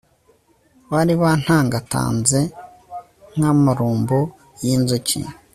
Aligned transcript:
bari 0.91 1.13
bantangatanze 1.21 2.39
nk'amarumbo 3.35 4.19
y'inzuki 4.63 5.19